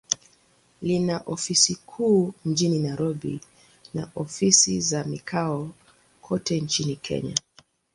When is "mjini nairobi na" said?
2.45-4.11